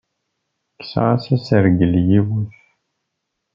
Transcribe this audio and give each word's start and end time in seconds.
Kkseɣ-as 0.77 1.25
asergel 1.35 1.93
i 2.01 2.03
yiwet. 2.09 2.53